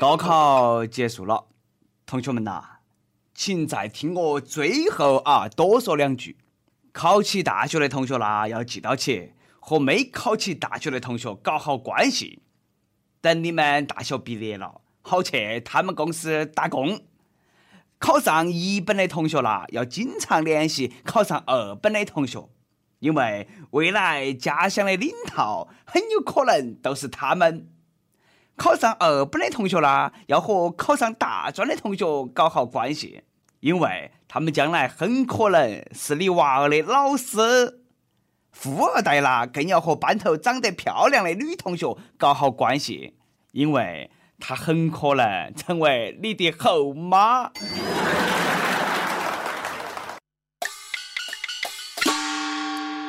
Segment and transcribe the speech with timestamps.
[0.00, 1.46] 高考结束了，
[2.06, 2.62] 同学们呐，
[3.34, 6.36] 请再听我最后啊多说两句。
[6.92, 12.42] 考起大学的同学啦，要记到起和没考起大学的同学搞好关系。
[13.20, 17.00] 等你们大学毕业了，好去他们公司打工。
[17.98, 22.48] 考上一本的同学啦，要经常联系考上二本的同学，
[23.00, 27.68] 因为未来家乡的领导很有可能都是他们。
[28.58, 32.04] 考上二本的同学啦，要和考上大专的同学
[32.34, 33.22] 搞好关系，
[33.60, 37.78] 因为他们将来很可能是你娃儿的老师。
[38.50, 43.14] 富二代啦，更要和班头长得漂亮的女同学搞好关系，
[43.52, 47.52] 因为她很可能成为你的后妈。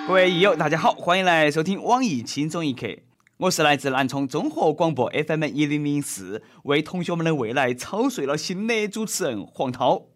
[0.08, 3.09] 各位益友，大家好，欢迎来收听网易轻松一刻。
[3.40, 10.08] 我是来自南充综合广播 FM 一零零四，为同学们的未来操碎了心的主持人黄涛。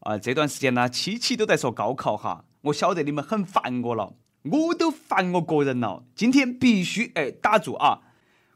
[0.00, 6.04] 啊，这段时间呢，期期都在说高考哈，我晓得你们很烦我了，我都烦我个人了。
[6.14, 8.00] 今天必须哎打住啊！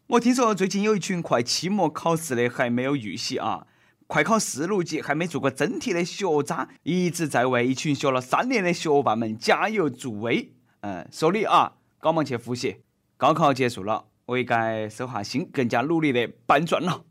[0.06, 3.66] 我听说最近有一群快期末考试的还没有预习啊，
[4.06, 10.54] 快考四六级还没做过真题的学渣，一直在为一群学了三年的学霸们加油助威。
[10.80, 12.76] 嗯，说你啊，赶忙去复习。
[13.20, 17.04] 高考结束了，我也该收下心，更加努力的搬砖了。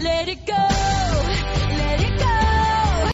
[0.00, 0.52] Let it go,
[1.70, 3.12] let it go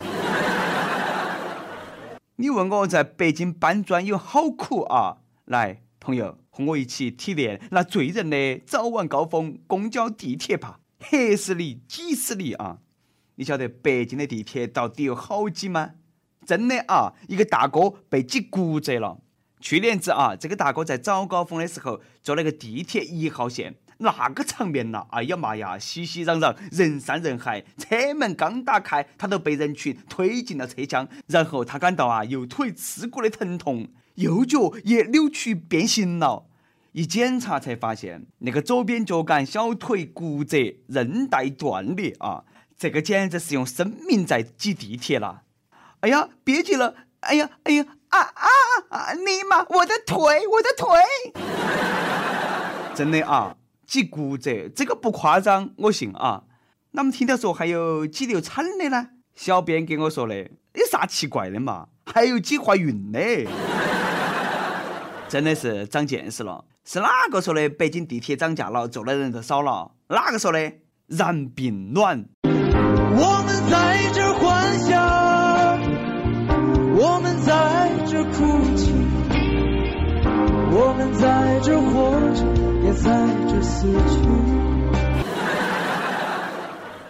[2.37, 5.19] 你问我在北京搬砖有好苦啊？
[5.45, 12.79] 来，朋友，和我一起体验那醉人的早晚高峰公交地铁吧，黑死你，挤死你啊！
[13.35, 15.91] 你晓得北京的地铁到底有好挤吗？
[16.47, 19.19] 真的啊，一个大哥被挤骨折了。
[19.61, 36.45] 去年子啊，这个大哥在早高峰的时候坐那个地铁一号线，那个场面呐，哎呀妈呀，熙熙攘攘，人山人海，车门刚打开，他都被人群推进了车厢，然后他感到啊，右腿刺骨的疼痛，右脚也扭曲变形了，
[36.93, 42.45] 一检查才发现那个左边脚杆小腿骨折，韧带断裂啊，
[42.79, 45.43] 这个简直是用生命在挤地铁了，
[46.01, 47.87] 哎呀，别挤了，哎呀，哎呀。
[48.17, 48.49] 啊啊
[48.89, 49.13] 啊！
[49.13, 50.89] 尼玛，我的腿，我的腿！
[52.95, 53.55] 真的啊，
[53.87, 56.45] 挤骨折这个不夸张，我信啊。
[56.93, 59.09] 那么听到说还有挤流产的呢？
[59.35, 61.89] 小编给我说的，有啥奇怪的嘛？
[62.07, 63.21] 还有挤怀孕的，
[65.29, 66.65] 真的是长见识了。
[66.85, 69.91] 是哪个说的北京地铁涨价了，坐的人都少了？
[70.09, 70.73] 哪个说的？
[71.09, 72.25] 然并卵。
[72.45, 75.79] 我们在这幻想，
[76.97, 77.76] 我们在。
[78.25, 78.93] 哭泣，
[80.71, 82.45] 我们在这活着，
[82.85, 84.21] 也在这死去。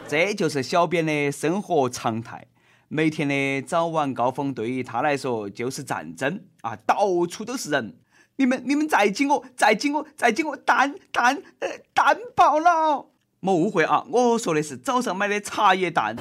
[0.09, 2.47] 这就是小编的生活常态。
[2.89, 7.97] 每天的早晚高峰对于他来说就是战争啊，到处都是人。
[8.37, 13.07] 你们你们再挤我，再挤我，再挤我，蛋蛋呃蛋爆了！
[13.41, 16.15] 莫误会啊，我说的是早上买的茶叶蛋。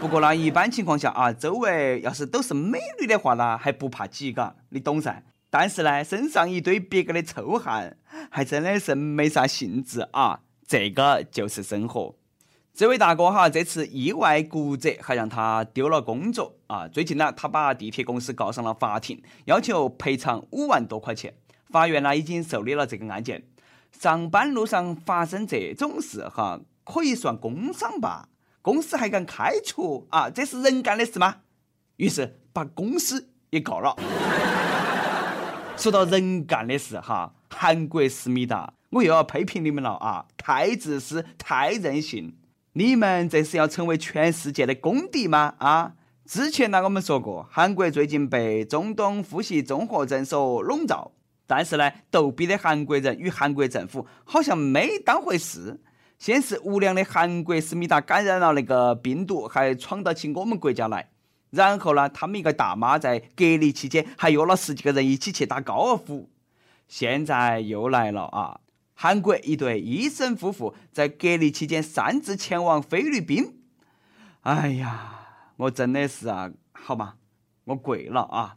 [0.00, 5.24] 不过呢，一般情况下啊，周围要是都是美女的话呢，还不怕挤嘎，你懂噻。
[5.50, 7.96] 但是呢，身上一堆别个的臭汗，
[8.30, 10.40] 还真的是没啥兴致啊。
[10.68, 12.14] 这个就是生活。
[12.72, 16.86] 这位大哥哈，这次意外骨折还让他丢了工作啊。
[16.86, 21.34] 最近呢，他把地铁公司告上了法庭，要求赔偿五万多块钱。
[21.70, 23.42] 法院呢已经受理了这个案件。
[23.90, 28.28] 上班路上发生这种事哈，可以算工伤吧？
[28.68, 30.28] 公司还敢开除啊？
[30.28, 31.36] 这是人干的事吗？
[31.96, 33.96] 于是把公司也告了。
[35.74, 40.26] 说到人干的事哈，韩国思密达，我又要批评你们了啊！
[40.36, 42.36] 太自私，太任性！
[42.74, 45.54] 你们这是要成为全世界的公敌吗？
[45.60, 45.94] 啊！
[46.26, 51.12] 之前呢，我们说过，韩国最近被中东呼吸综合症所笼罩，
[51.46, 55.80] 但是呢，逗逼的韩国人与韩国政府好像没当回事。
[56.18, 61.10] 先是无良的韩国思密达感染了那个病毒，还闯到起我们国家来。
[61.50, 66.28] 然后呢，他们一个大妈在隔离期间还约了十几个人一起去打高尔夫。
[66.88, 68.60] 现在又来了啊！
[68.94, 73.60] 韩国一对医生夫妇在隔离期间擅自前往菲律宾。
[74.40, 75.20] 哎呀，
[75.56, 77.16] 我真的是啊，好吧，
[77.64, 78.56] 我跪了啊！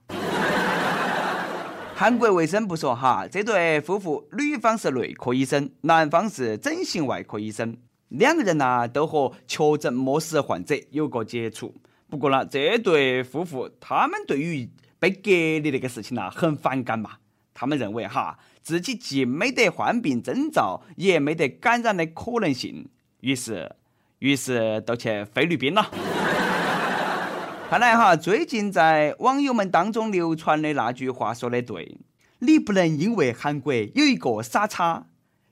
[2.02, 7.78] 韩国卫生部说：“哈，这对夫妇，女方是内科医生，男方是整形外科医生，
[8.08, 11.72] 两个人呢都和确诊末世患者有过接触。
[12.10, 14.68] 不过呢，这对夫妇他们对于
[14.98, 17.12] 被隔离那个事情呢很反感嘛。
[17.54, 22.90] 他们认为哈，自己既没得患病征兆，也没得感染的可能性，
[23.20, 23.72] 于是，
[24.18, 25.92] 于是都去菲律宾了。
[27.72, 31.98] 看来哈，最近在网友们当中流传的那句话说的对，
[32.40, 35.06] 你不能因为韩国有一个傻叉，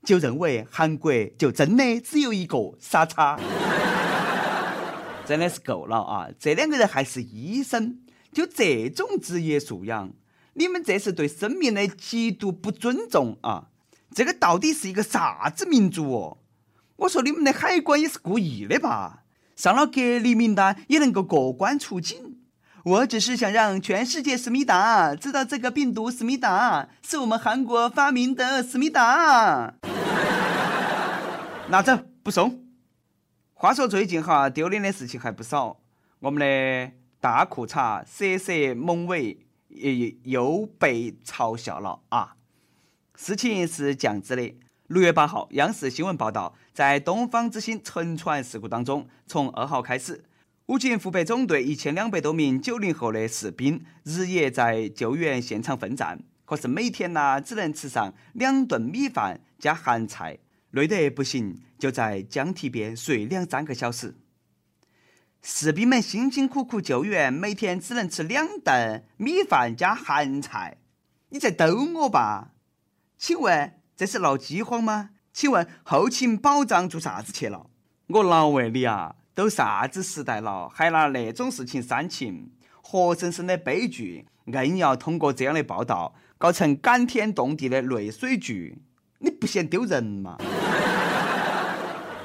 [0.03, 3.39] 就认为韩国就真的只有一个傻叉。
[5.25, 6.27] 真的是够了啊！
[6.37, 8.01] 这两个人还是医生，
[8.33, 10.11] 就这种职业素养。
[10.55, 13.69] 你们这是对生命的极度不尊重啊！
[14.13, 16.37] 这个到底是一个啥子民族哦？
[16.97, 19.23] 我说你们的海关也是故意的吧？
[19.59, 22.37] 上了隔离名单也能够过关出境？
[22.85, 29.73] 我只是想让全世界思密达知道这个病毒思密达是我们韩国发明的思密达。
[31.67, 32.63] 拿走不送。
[33.53, 35.81] 话说最近哈丢脸的事情还不少，
[36.19, 39.45] 我们的大裤衩色色猛尾。
[39.67, 42.33] 又又被嘲笑了啊！
[43.15, 44.55] 事情是这样子的：
[44.89, 50.23] 六月八号，央视新闻报道，在东方之星沉船事故当中，从二号开始，
[50.65, 60.39] 武警湖北总队一千两百多名九零后的士兵日夜在救援现场奋战，可是每天呢只能吃上两顿米饭加咸菜，
[60.71, 64.15] 累得不行，就在江堤边睡两三个小时。
[65.43, 70.77] 士兵们辛辛苦苦救援，每天只能吃两顿米饭加咸菜。
[71.29, 72.53] 你在逗我吧？
[73.19, 75.09] 请问这是闹饥荒吗？
[75.33, 77.65] 请问后勤保障做啥子去了？
[78.07, 82.49] 我老问你啊，都啥子时代了，还拿那种事情煽情？
[82.81, 88.81] 活生生的悲剧，硬要通过这样的报道搞成感天动地的泪水剧，
[89.17, 90.37] 你不嫌丢人吗？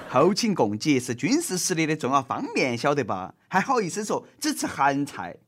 [0.09, 3.35] 后勤供给是军事实力的重要方面，晓得吧？
[3.49, 5.39] 还好意思说只吃咸菜？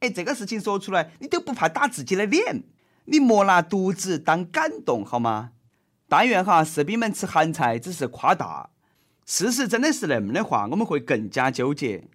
[0.00, 2.64] 哎，这个事情说出来，你都不怕打自己的脸？
[3.04, 5.52] 你莫拿犊子当感动好吗？
[6.08, 8.70] 但愿哈士兵们吃咸菜只是夸大，
[9.26, 12.08] 事实真的是那么的话，我们会更加纠结。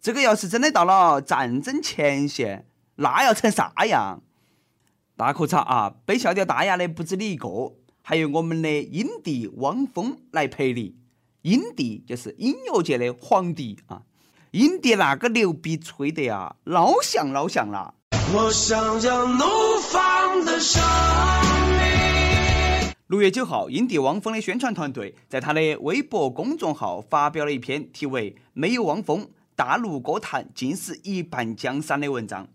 [0.00, 4.22] 这个要是真的到了战争前线，那要成啥样？
[5.16, 7.48] 大裤衩啊，被笑掉大牙的不止你一个，
[8.02, 10.96] 还有我们的影帝汪峰来陪你。
[11.42, 14.02] 影帝就是音乐界的皇帝啊！
[14.52, 17.94] 影帝那个牛逼吹得呀，老像老像了。
[18.32, 19.44] 我想要怒
[19.90, 20.82] 放的伤
[23.14, 32.48] 六月九号，影帝汪峰的宣传团队在他的微博公众号发表了一篇题为《没有汪峰，大陆歌坛竟是一半江山》的文章，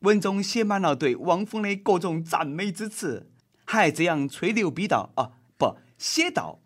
[0.00, 3.30] 文中写满了对汪峰的各种赞美之词，
[3.64, 6.58] 还这样吹牛逼道：“啊，不，写道。”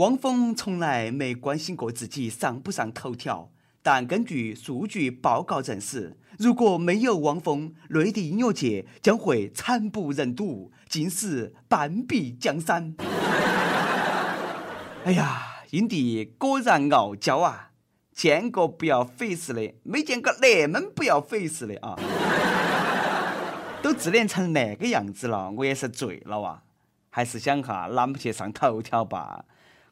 [0.00, 3.50] 汪峰从来没关心过自己上不上头条，
[3.82, 12.94] 但根据数据报告证实，如果没有汪峰，内地音乐界将会惨不忍睹，尽是半壁江山。
[15.04, 17.70] 哎呀，影帝果然傲娇啊！
[18.12, 21.96] 见过不要 face 的，没见过那么不要 face 的啊！
[23.80, 26.62] 都自恋成那个样子了，我也是醉了啊！
[27.10, 29.44] 还是想哈啷不去上头条吧？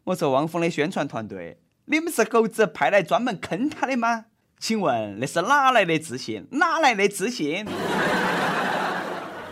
[0.04, 4.24] 我说汪峰的宣传团队，你们是猴子派来专门坑他的吗？
[4.58, 6.44] 请问那是哪来的自信？
[6.50, 7.64] 哪来的自信？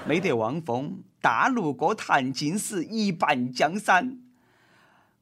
[0.05, 4.19] 没得汪峰，大陆歌坛尽是一半江山。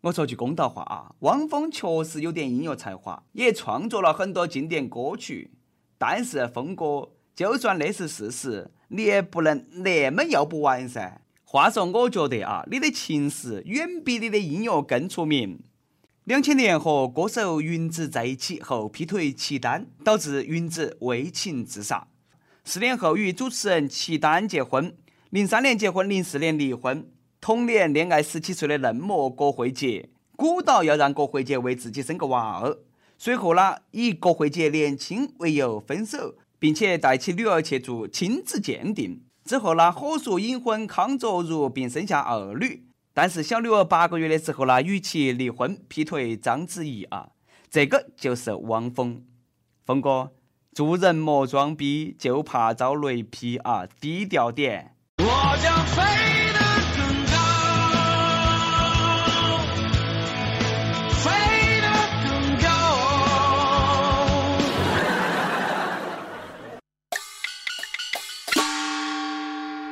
[0.01, 5.51] 我说句公道话啊，汪峰确实有点音乐才华，也创作了很多经典歌曲。
[5.99, 11.21] 但是峰哥，就算那是事实，你也不能那么要不完噻。
[11.45, 15.61] 话说，我觉得啊，你的情史远比你的音乐更出名。
[16.25, 22.07] 两千年和歌手云子在一起后劈腿齐丹，导致云子为情自杀。
[22.63, 24.95] 四年后与主持人齐丹结婚，
[25.31, 27.11] 零三年结婚，零四年离婚。
[27.41, 32.79] 同年恋爱十七岁的嫩模郭慧杰，鼓捣要让郭慧杰为自己生个娃儿。
[33.19, 39.21] 随后呢，以郭慧杰年轻为由分手，并且带起女儿去做亲子鉴定。
[39.45, 42.85] 之后呢，火速隐婚康卓如，并生下二女。
[43.15, 47.29] 但是小女儿八个月的时候呢，与其离婚，劈腿章子怡啊，
[47.71, 49.23] 这个就是汪峰。
[49.85, 50.33] 峰哥，
[50.73, 54.95] 做人莫装逼，就怕遭雷劈啊，低调点。
[55.19, 56.03] 我将飞
[56.53, 56.63] 得。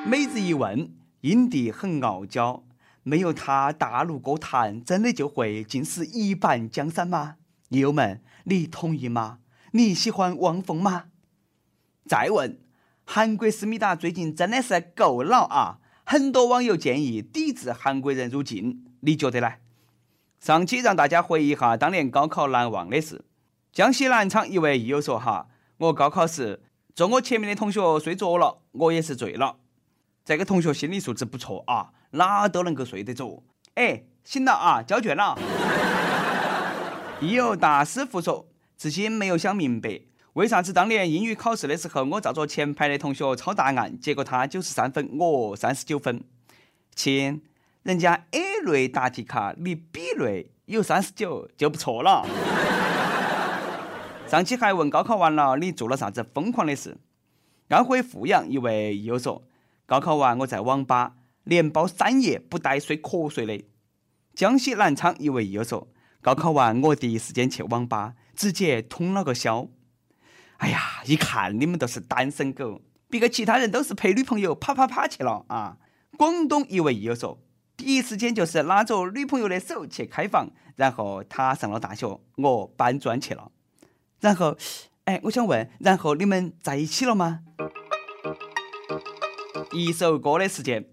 [0.07, 2.65] 每日一问，影帝很傲娇，
[3.03, 7.37] 没有他，大陆歌坛真的就会尽是一半江山吗？
[7.69, 9.39] 友们，你同意吗？
[9.73, 11.07] 你喜欢汪峰吗？
[12.07, 12.59] 再问，
[13.05, 15.79] 韩国思密达最近真的是够了啊！
[16.05, 19.55] 很多网友建议抵制韩国人入境，你觉得呢？
[20.41, 23.25] 上期让大家回忆一下当年高考难忘的事。
[23.73, 26.63] 江西南昌一位益友说：“哈，我高考时
[26.95, 29.59] 坐我前面的同学睡着了，我也是醉了。
[30.25, 33.43] 这个同学心理素质不错啊，哪都能够睡得着。
[33.75, 35.39] 哎，醒了啊，交卷了。”
[37.21, 38.49] 益友大师傅说
[38.79, 40.01] ：“至今没有想明白。”
[40.35, 46.23] 为啥子当年英语考试的时候，我照着前排的同学抄答案，结果他九十三分，我三十九分？
[46.95, 47.43] 亲，
[47.83, 52.25] 人家 A 类答题卡，你 B 类有三十九就不错了。
[54.29, 56.97] 上期还问高考完了你做了啥子疯狂的事？
[57.69, 59.43] 安徽阜阳一位益友说，
[59.91, 63.65] 高考完我在网吧连包三夜不带睡瞌睡的。
[64.37, 65.89] 江西南昌一位益友说，
[66.21, 69.67] 高考完我第一时间去网吧，直接通了个宵。
[70.59, 75.79] 哎呀，一看你们都是单身狗，别个其他人都是陪女朋友啪啪啪去了啊！
[76.17, 77.43] 广东一位益友说，
[77.77, 83.51] 第一时间就是拉着女朋友的手去开房，然后他上了大学，我搬砖去了。
[84.21, 84.57] 然后，
[85.07, 87.41] 哎，我想问，然后你们在一起了吗？
[89.73, 90.85] 一首歌的时间，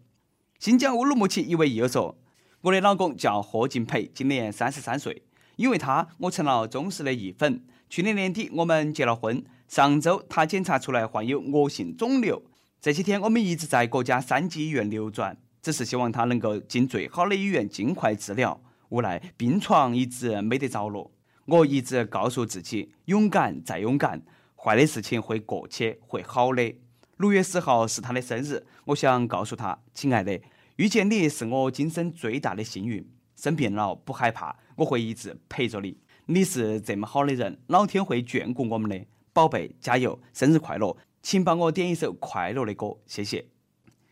[0.59, 2.15] 新疆乌鲁木齐一位益友说，
[2.61, 5.23] 我的老公叫贺敬培，今年三十三岁，
[5.55, 7.65] 因为他，我成了忠实的益粉。
[7.89, 9.43] 去年年底我们结了婚。
[9.67, 12.43] 上周他检查出来患有恶性肿瘤，
[12.79, 18.61] 这些天我们一直在国家三级医院流转，只是希望他能够进最好的医院尽快治疗。
[18.89, 21.11] 无奈病床一直没得着落，
[21.45, 24.21] 我一直告诉自己勇敢再勇敢，
[24.55, 26.75] 坏的事情会过去，会好的。
[27.17, 30.39] 六月十号是他的生日，我想告诉他，亲爱的，
[30.75, 33.03] 遇见你是我今生最大的幸运。
[33.35, 35.97] 生病了不害怕，我会一直陪着你。
[36.27, 39.03] 你是这么好的人，老天会眷顾我们的。
[39.33, 40.19] 宝贝，加油！
[40.31, 40.95] 生日快乐！
[41.23, 43.45] 请帮我点一首快乐的歌，谢谢。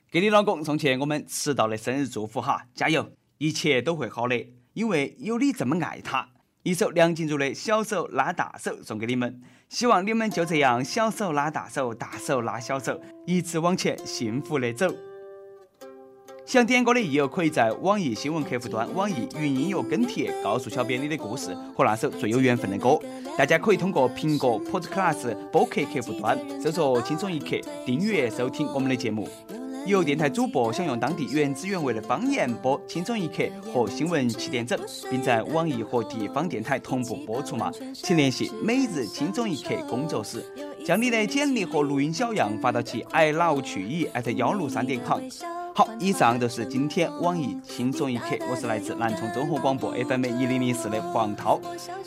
[0.09, 3.11] 给你老公送去我们迟到的生日祝福哈，加油！
[3.37, 6.29] 一切都会好的，因为有你这么爱他。
[6.63, 14.87] 一首梁静茹的《小手拉大手》送给你们，希望你们就这样小手拉大手，大手拉小手，一直往前幸福的走。
[16.45, 22.99] 想点歌的益友，可以在网易新闻客户端、网易云音乐跟帖告诉小编你的故事和那首最有缘分的歌。
[23.35, 29.27] 大家可以通过苹果 Podcast 播客客户端搜索“轻松一刻”，订阅收听我们的节目。
[29.85, 34.79] 有电台主播想用当地原汁原味的方言播《轻松一刻》和新闻七点整，
[35.11, 37.71] 并在网易和地方电台同步播出吗？
[37.93, 40.43] 请联系每日轻松一刻工作室，
[40.83, 45.21] 将你的简历和录音小样发到其 i love 去意幺六三点 com。
[45.77, 51.59] 好，以上就是今天网易轻松一刻，我是来自南充综合广播 FM 一零零四的黄涛。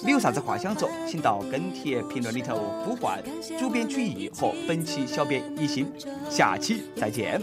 [0.02, 3.22] 你有啥子话想说，请到跟帖评论里头呼唤
[3.58, 5.86] 主编曲艺和本期小编一心。
[6.30, 7.38] 下期再见。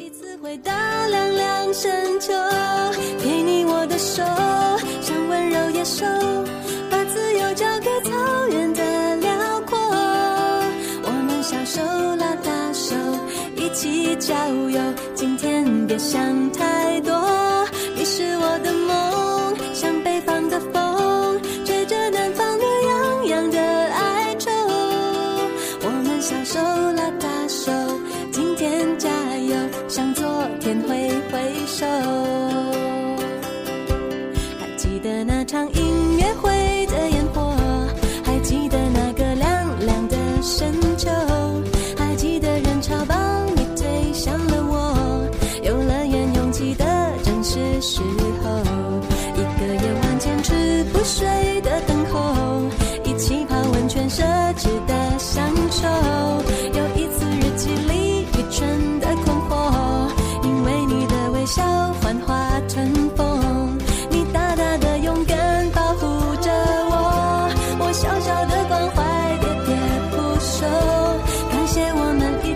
[13.75, 14.33] 起郊
[14.69, 14.81] 游，
[15.13, 15.54] 今天
[15.87, 17.13] 别想太多。
[17.95, 18.71] 你是我的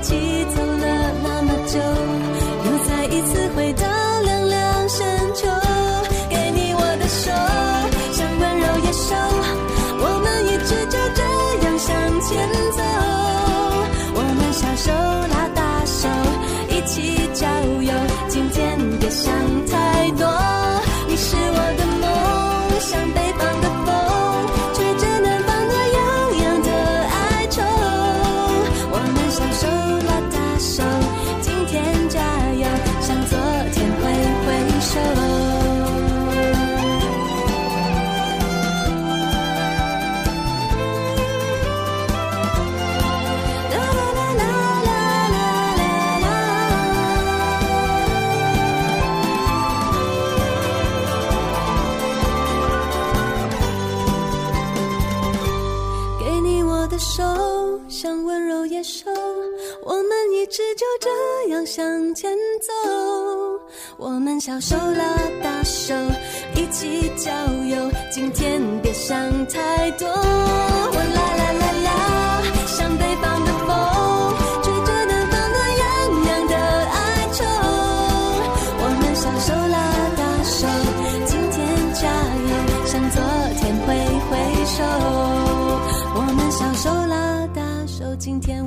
[0.01, 0.28] 记
[60.49, 61.09] 直就这
[61.53, 62.73] 样向前走。
[63.97, 65.93] 我们小手拉大手，
[66.55, 67.31] 一起郊
[67.65, 67.91] 游。
[68.11, 69.15] 今天别想
[69.45, 70.07] 太多。
[70.07, 73.69] 我啦啦啦啦，像北方的风，
[74.63, 75.87] 吹着南方暖洋
[76.25, 76.97] 洋的哀
[77.31, 77.45] 愁。
[78.81, 79.77] 我们小手拉
[80.17, 80.65] 大手，
[81.27, 81.57] 今天
[81.93, 82.01] 加
[82.49, 82.51] 油，
[82.87, 83.21] 向昨
[83.59, 83.87] 天挥
[84.29, 84.31] 挥
[84.65, 84.77] 手。
[86.15, 88.58] 我们小手拉大手，今天，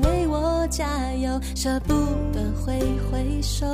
[1.55, 1.93] 舍不
[2.33, 2.79] 得挥
[3.11, 3.67] 挥手。